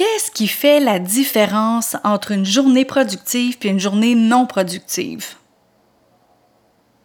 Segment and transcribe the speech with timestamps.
[0.00, 5.34] qu'est-ce qui fait la différence entre une journée productive et une journée non productive?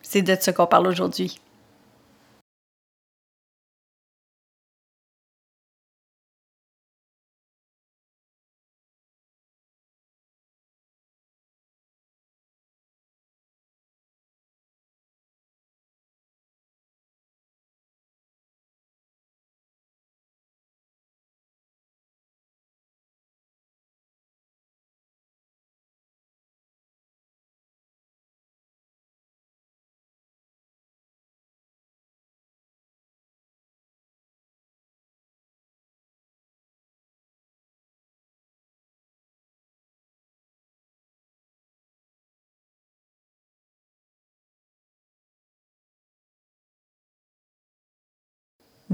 [0.01, 1.41] C'est de ce qu'on parle aujourd'hui.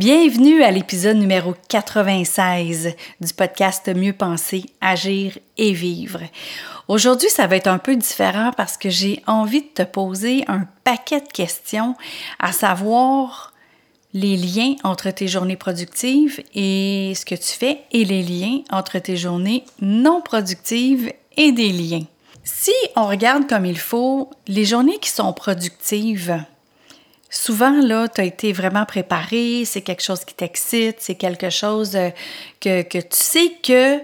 [0.02, 6.22] Bienvenue à l'épisode numéro 96 du podcast Mieux penser, agir et vivre.
[6.88, 10.66] Aujourd'hui, ça va être un peu différent parce que j'ai envie de te poser un
[10.84, 11.94] paquet de questions,
[12.40, 13.54] à savoir
[14.16, 18.98] les liens entre tes journées productives et ce que tu fais et les liens entre
[18.98, 22.08] tes journées non productives et des liens.
[22.44, 26.44] Si on regarde comme il faut, les journées qui sont productives,
[27.32, 31.96] souvent, là, tu as été vraiment préparé, c'est quelque chose qui t'excite, c'est quelque chose
[31.96, 32.10] euh,
[32.60, 34.00] que, tu sais que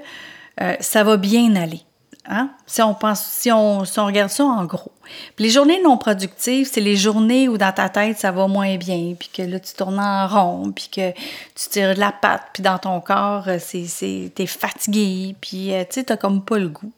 [0.62, 1.82] euh, ça va bien aller.
[2.26, 2.50] Hein?
[2.66, 4.92] Si, on pense, si, on, regarde ça en gros.
[5.38, 9.14] les journées non productives, c'est les journées où dans ta tête, ça va moins bien,
[9.18, 12.80] puis que là, tu tournes en rond, puis que tu tires la patte, puis dans
[12.80, 16.92] ton corps, euh, c'est, t'es fatigué, puis tu sais, t'as comme pas le goût.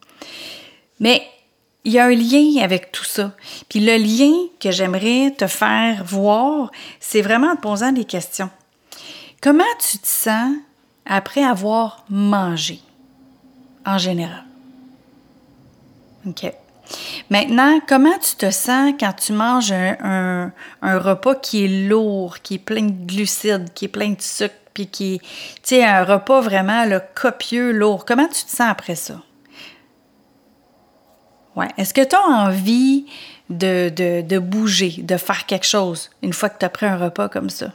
[0.99, 1.23] Mais
[1.85, 3.31] il y a un lien avec tout ça.
[3.69, 8.49] Puis le lien que j'aimerais te faire voir, c'est vraiment en te posant des questions.
[9.41, 10.53] Comment tu te sens
[11.05, 12.81] après avoir mangé
[13.85, 14.43] en général?
[16.27, 16.51] OK.
[17.29, 20.51] Maintenant, comment tu te sens quand tu manges un,
[20.81, 24.87] repas qui est lourd, qui est plein de glucides, qui est plein de sucre, puis
[24.87, 25.21] qui
[25.71, 28.05] est, un repas vraiment copieux, lourd?
[28.05, 29.21] Comment tu te sens après ça?
[31.77, 33.05] Est-ce que tu as envie
[33.49, 37.29] de, de, bouger, de faire quelque chose une fois que tu as pris un repas
[37.29, 37.73] comme ça?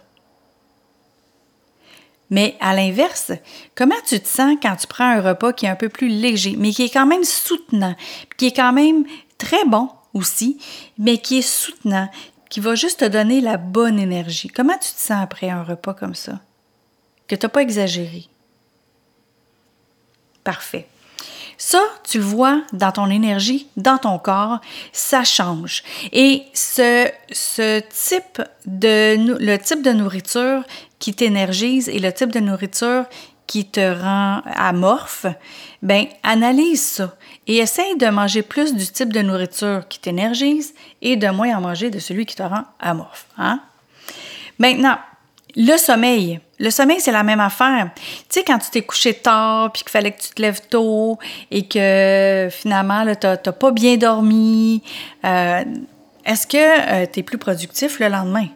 [2.31, 3.33] Mais à l'inverse,
[3.75, 6.57] comment tu te sens quand tu prends un repas qui est un peu plus léger,
[6.59, 7.95] mais qui est quand même soutenant,
[8.37, 9.05] qui est quand même
[9.39, 10.59] très bon aussi,
[10.99, 12.09] mais qui est soutenant,
[12.49, 14.49] qui va juste te donner la bonne énergie?
[14.49, 16.41] Comment tu te sens après un repas comme ça?
[17.29, 18.27] Que tu n'as pas exagéré.
[20.43, 20.87] Parfait.
[21.57, 24.61] Ça, tu vois dans ton énergie, dans ton corps,
[24.93, 25.83] ça change.
[26.13, 30.65] Et ce, ce type de, le type de nourriture
[30.99, 33.05] qui t'énergise et le type de nourriture
[33.47, 35.27] qui te rend amorphe,
[35.83, 37.15] ben analyse ça
[37.47, 41.61] et essaye de manger plus du type de nourriture qui t'énergise et de moins en
[41.61, 43.27] manger de celui qui te rend amorphe.
[43.37, 43.61] Hein?
[44.59, 44.99] Maintenant,
[45.57, 46.41] le sommeil.
[46.59, 47.91] Le sommeil, c'est la même affaire.
[47.97, 51.19] Tu sais, quand tu t'es couché tard, puis qu'il fallait que tu te lèves tôt,
[51.51, 54.83] et que finalement, tu n'as pas bien dormi,
[55.25, 55.65] euh,
[56.25, 58.47] est-ce que euh, tu es plus productif le lendemain?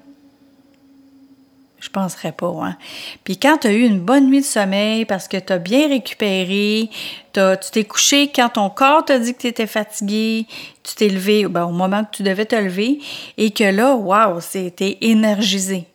[1.81, 2.77] Je penserais pas, hein?
[3.23, 5.89] Puis quand tu as eu une bonne nuit de sommeil parce que tu as bien
[5.89, 6.91] récupéré,
[7.33, 10.47] tu t'es couché quand ton corps t'a dit que tu étais fatigué,
[10.83, 13.01] tu t'es levé ben, au moment que tu devais te lever,
[13.37, 15.88] et que là, waouh, c'était énergisé.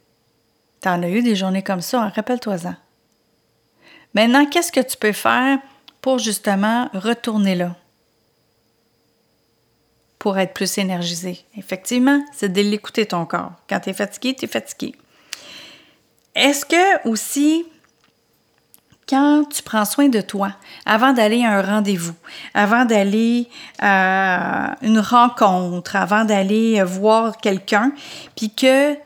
[0.84, 2.12] T'en as eu des journées comme ça, hein?
[2.14, 2.76] rappelle-toi-en.
[4.14, 5.60] Maintenant, qu'est-ce que tu peux faire
[6.02, 7.78] pour justement retourner là?
[10.20, 11.40] Pour être plus énergisé.
[11.56, 13.54] Effectivement, c'est de l'écouter ton corps.
[13.70, 14.94] Quand tu es fatigué, tu es fatigué.
[16.36, 17.66] Est-ce que aussi,
[19.08, 20.52] quand tu prends soin de toi,
[20.86, 22.16] avant d'aller à un rendez-vous,
[22.54, 23.48] avant d'aller
[23.80, 27.94] à une rencontre, avant d'aller voir quelqu'un,
[28.36, 28.98] puis que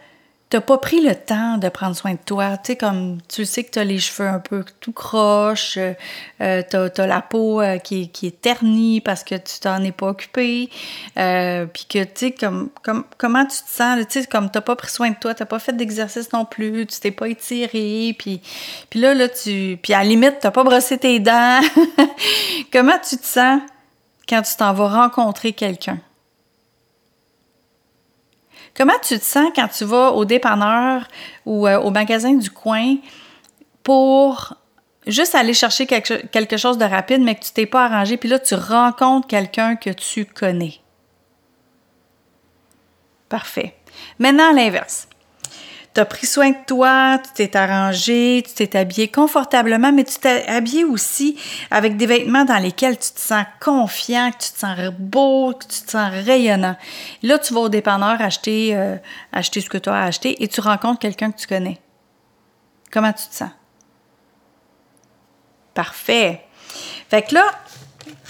[0.50, 2.58] t'as pas pris le temps de prendre soin de toi.
[2.58, 5.94] Tu sais, comme tu sais que tu as les cheveux un peu tout croche, euh,
[6.42, 9.92] euh tu as, la peau euh, qui, qui, est ternie parce que tu t'en es
[9.92, 10.70] pas occupé,
[11.18, 14.62] euh, puis que, tu sais, comme, comme, comment tu te sens, tu sais, comme t'as
[14.62, 18.16] pas pris soin de toi, t'as pas fait d'exercice non plus, tu t'es pas étiré,
[18.18, 18.42] puis,
[18.90, 19.78] puis là, là, tu...
[19.82, 21.60] Puis à la limite, t'as pas brossé tes dents.
[22.72, 23.62] comment tu te sens
[24.30, 26.00] quand tu t'en vas rencontrer quelqu'un?
[28.78, 31.08] Comment tu te sens quand tu vas au dépanneur
[31.48, 32.98] ou euh, au magasin du coin
[33.82, 34.54] pour
[35.08, 38.38] juste aller chercher quelque, chose de rapide, mais que tu t'es pas arrangé, puis là,
[38.38, 40.76] tu rencontres quelqu'un que tu connais?
[43.30, 43.76] Parfait.
[44.20, 45.08] Maintenant, l'inverse.
[45.98, 50.20] Tu as pris soin de toi, tu t'es arrangé, tu t'es habillé confortablement, mais tu
[50.20, 51.40] t'es habillé aussi
[51.72, 55.66] avec des vêtements dans lesquels tu te sens confiant, que tu te sens beau, que
[55.66, 56.76] tu te sens rayonnant.
[57.24, 58.96] là, tu vas au dépanneur acheter, euh,
[59.32, 61.82] acheter ce que tu as acheté et tu rencontres quelqu'un que tu connais.
[62.92, 63.50] Comment tu te sens?
[65.74, 66.46] Parfait.
[67.10, 67.46] Fait que là,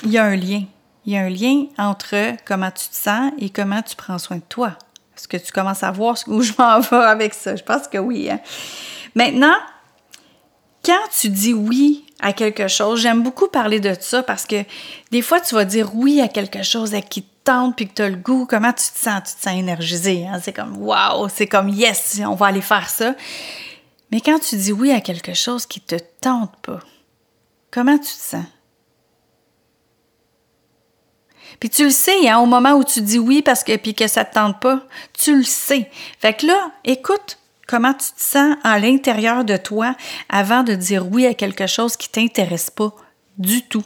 [0.06, 0.64] il y a un lien.
[1.06, 4.38] Il y a un lien entre comment tu te sens et comment tu prends soin
[4.38, 4.78] de toi.
[5.18, 7.56] Est-ce que tu commences à voir où je m'en vais avec ça?
[7.56, 8.30] Je pense que oui.
[8.30, 8.40] Hein.
[9.16, 9.56] Maintenant,
[10.86, 14.64] quand tu dis oui à quelque chose, j'aime beaucoup parler de ça parce que
[15.12, 18.02] des fois, tu vas dire oui à quelque chose qui te tente puis que tu
[18.04, 18.46] as le goût.
[18.48, 19.22] Comment tu te sens?
[19.26, 20.28] Tu te sens énergisé.
[20.28, 20.40] Hein?
[20.42, 23.16] C'est comme wow, c'est comme yes, on va aller faire ça.
[24.12, 26.80] Mais quand tu dis oui à quelque chose qui te tente pas,
[27.72, 28.46] comment tu te sens?
[31.60, 34.08] Puis tu le sais, hein, au moment où tu dis oui parce que puis que
[34.08, 34.82] ça te tente pas,
[35.14, 35.90] tu le sais.
[36.20, 39.96] Fait que là, écoute comment tu te sens à l'intérieur de toi
[40.30, 42.94] avant de dire oui à quelque chose qui t'intéresse pas
[43.38, 43.84] du tout,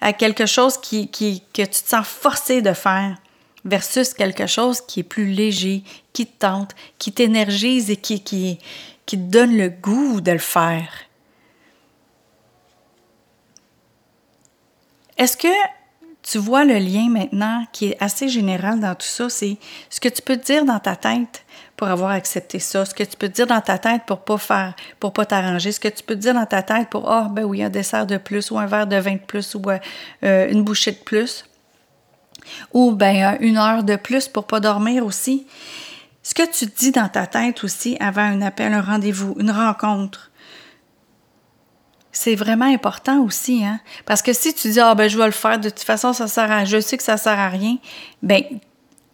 [0.00, 3.16] à quelque chose qui, que tu te sens forcé de faire
[3.64, 8.58] versus quelque chose qui est plus léger, qui te tente, qui t'énergise et qui, qui,
[9.06, 10.90] qui te donne le goût de le faire.
[15.16, 15.48] Est-ce que
[16.24, 19.58] tu vois le lien maintenant qui est assez général dans tout ça, c'est
[19.90, 21.44] ce que tu peux te dire dans ta tête
[21.76, 24.38] pour avoir accepté ça, ce que tu peux te dire dans ta tête pour pas
[24.38, 27.28] faire, pour pas t'arranger, ce que tu peux te dire dans ta tête pour ah
[27.30, 30.50] ben oui un dessert de plus ou un verre de vin de plus ou euh,
[30.50, 31.44] une bouchée de plus
[32.72, 35.46] ou ben une heure de plus pour pas dormir aussi.
[36.22, 40.30] Ce que tu dis dans ta tête aussi avant un appel, un rendez-vous, une rencontre,
[42.14, 43.80] c'est vraiment important aussi, hein?
[44.06, 46.28] Parce que si tu dis, ah, ben, je vais le faire, de toute façon, ça
[46.28, 47.76] sert à, je sais que ça sert à rien,
[48.22, 48.42] ben,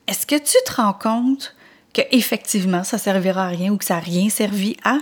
[0.07, 1.57] est-ce que tu te rends compte
[1.93, 4.99] qu'effectivement, ça servira à rien ou que ça n'a rien servi à?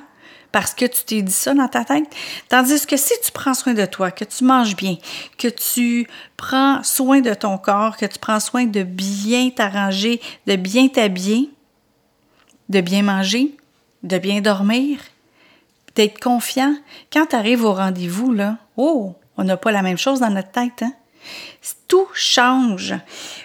[0.52, 2.06] Parce que tu t'es dit ça dans ta tête.
[2.48, 4.96] Tandis que si tu prends soin de toi, que tu manges bien,
[5.36, 6.06] que tu
[6.36, 11.50] prends soin de ton corps, que tu prends soin de bien t'arranger, de bien t'habiller,
[12.68, 13.56] de bien manger,
[14.04, 15.00] de bien dormir,
[15.94, 16.74] d'être confiant.
[17.12, 20.50] Quand tu arrives au rendez-vous, là, oh, on n'a pas la même chose dans notre
[20.50, 20.92] tête, hein?
[21.88, 22.94] Tout change.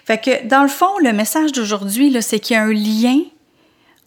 [0.06, 3.19] Fait que, dans le fond, le message d'aujourd'hui, c'est qu'il y a un lien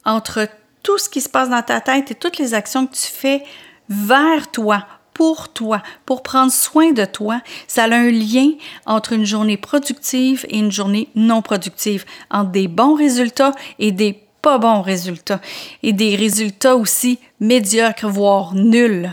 [0.05, 0.49] entre
[0.83, 3.43] tout ce qui se passe dans ta tête et toutes les actions que tu fais
[3.88, 4.87] vers toi,
[5.17, 8.50] pour toi, pour prendre soin de toi, ça a un lien
[8.85, 14.25] entre une journée productive et une journée non productive, entre des bons résultats et des
[14.46, 15.40] pas bons résultats
[15.82, 19.10] et des résultats aussi médiocres, voire nuls.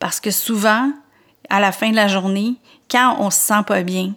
[0.00, 0.90] Parce que souvent,
[1.48, 2.56] à la fin de la journée,
[2.90, 4.12] quand on se sent pas bien,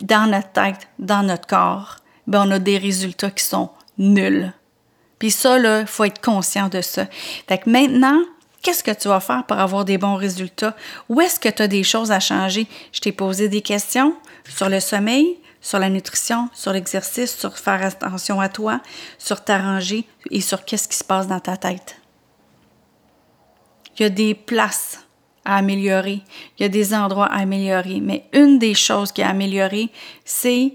[0.00, 4.52] dans notre tête, dans notre corps, ben on a des résultats qui sont nuls.
[5.20, 7.06] Puis ça, là, faut être conscient de ça.
[7.46, 8.18] Fait que maintenant,
[8.62, 10.74] qu'est-ce que tu vas faire pour avoir des bons résultats?
[11.08, 12.66] Où est-ce que tu as des choses à changer?
[12.90, 14.12] Je t'ai posé des questions
[14.48, 15.38] sur le sommeil,
[15.68, 18.80] sur la nutrition, sur l'exercice, sur faire attention à toi,
[19.18, 22.00] sur t'arranger et sur qu'est-ce qui se passe dans ta tête.
[23.94, 25.06] Il y a des places
[25.44, 26.22] à améliorer,
[26.56, 29.90] il y a des endroits à améliorer, mais une des choses qui est améliorée,
[30.24, 30.72] c'est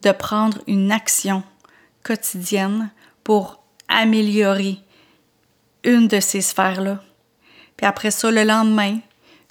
[0.00, 1.42] de prendre une action
[2.02, 2.90] quotidienne
[3.22, 4.78] pour améliorer
[5.84, 7.02] une de ces sphères-là.
[7.76, 9.00] Puis après ça, le lendemain,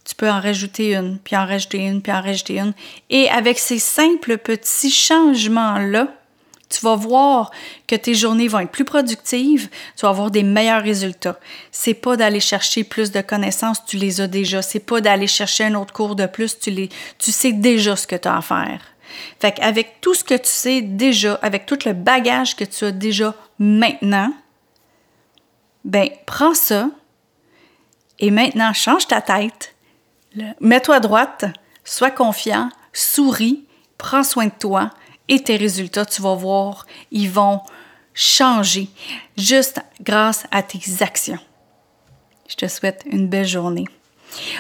[0.10, 2.74] tu peux en rajouter une, puis en rajouter une, puis en rajouter une.
[3.12, 6.08] Et avec ces simples petits changements-là,
[6.68, 7.52] tu vas voir
[7.88, 11.40] que tes journées vont être plus productives, tu vas avoir des meilleurs résultats.
[11.72, 14.64] C'est pas d'aller chercher plus de connaissances, tu les as déjà.
[14.64, 18.08] C'est pas d'aller chercher un autre cours de plus, tu, les, tu sais déjà ce
[18.08, 18.82] que tu as à faire.
[19.40, 22.92] Fait qu'avec tout ce que tu sais déjà, avec tout le bagage que tu as
[22.92, 24.34] déjà maintenant,
[25.86, 26.90] ben prends ça
[28.18, 29.76] et maintenant change ta tête,
[30.60, 31.46] Mets-toi à droite,
[31.84, 33.66] sois confiant, souris,
[33.98, 34.92] prends soin de toi
[35.28, 37.62] et tes résultats, tu vas voir, ils vont
[38.14, 38.90] changer
[39.38, 41.40] juste grâce à tes actions.
[42.48, 43.86] Je te souhaite une belle journée.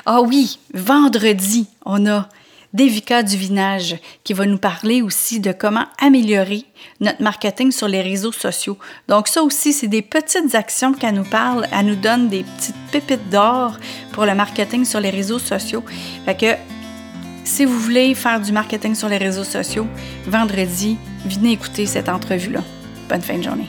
[0.06, 2.30] Ah oui, vendredi, on a
[2.74, 6.66] Devika Duvinage qui va nous parler aussi de comment améliorer
[7.00, 8.78] notre marketing sur les réseaux sociaux.
[9.08, 11.68] Donc ça aussi, c'est des petites actions qu'elle nous parle.
[11.72, 13.78] Elle nous donne des petites pépites d'or
[14.12, 15.84] pour le marketing sur les réseaux sociaux.
[16.26, 16.60] Fait
[17.44, 19.88] si vous voulez faire du marketing sur les réseaux sociaux,
[20.28, 22.62] vendredi, venez écouter cette entrevue-là.
[23.10, 23.68] Bonne fin de journée.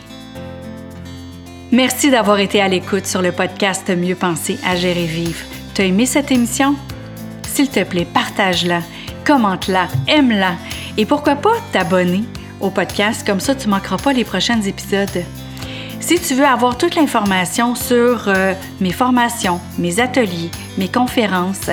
[1.73, 5.40] Merci d'avoir été à l'écoute sur le podcast Mieux penser, à gérer vivre.
[5.73, 6.76] T'as aimé cette émission?
[7.42, 8.80] S'il te plaît, partage-la,
[9.26, 10.52] commente-la, aime-la
[10.96, 12.22] et pourquoi pas t'abonner
[12.60, 15.25] au podcast, comme ça tu ne manqueras pas les prochains épisodes.
[16.00, 21.70] Si tu veux avoir toute l'information sur euh, mes formations, mes ateliers, mes conférences,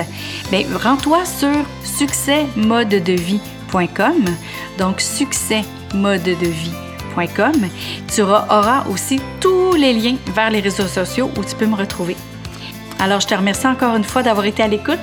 [0.50, 4.24] ben, rends-toi sur succèsmodedevie.com.
[4.78, 7.54] Donc, succèsmodedevie.com.
[8.12, 12.16] Tu auras aussi tous les liens vers les réseaux sociaux où tu peux me retrouver.
[12.98, 14.98] Alors, je te remercie encore une fois d'avoir été à l'écoute.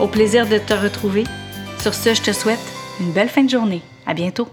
[0.00, 1.24] Au plaisir de te retrouver.
[1.78, 2.58] Sur ce, je te souhaite
[3.00, 3.82] une belle fin de journée.
[4.06, 4.48] À bientôt.